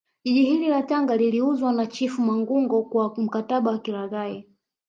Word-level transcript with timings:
Jiji 0.23 0.43
hili 0.45 0.67
la 0.67 0.83
Tanga 0.83 1.15
liliuzwa 1.17 1.73
na 1.73 1.87
chifu 1.87 2.21
mangungo 2.21 2.83
kwa 2.83 3.13
mkataba 3.17 3.71
wa 3.71 3.79
kilaghai 3.79 4.47